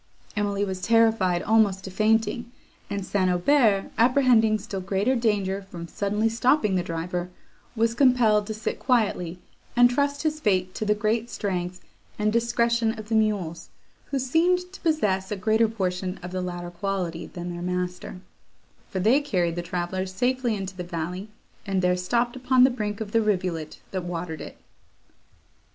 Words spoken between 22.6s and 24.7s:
the brink of the rivulet that watered it.